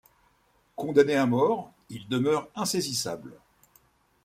Condamné 0.75 1.15
à 1.15 1.27
mort, 1.27 1.71
il 1.91 2.07
demeure 2.07 2.49
insaisissable. 2.55 3.33